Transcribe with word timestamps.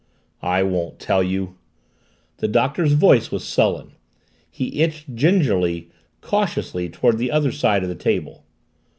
"I 0.41 0.63
won't 0.63 0.97
tell 0.97 1.21
you!" 1.21 1.57
The 2.37 2.47
Doctor's 2.47 2.93
voice 2.93 3.29
was 3.29 3.43
sullen. 3.45 3.91
He 4.49 4.69
inched, 4.69 5.13
gingerly, 5.13 5.91
cautiously, 6.21 6.89
toward 6.89 7.19
the 7.19 7.29
other 7.29 7.51
side 7.51 7.83
of 7.83 7.89
the 7.89 7.93
table. 7.93 8.43